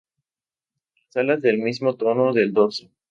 Las 1.05 1.17
alas 1.17 1.41
del 1.43 1.59
mismo 1.59 1.93
tono 1.95 2.33
del 2.33 2.53
dorso. 2.53 2.89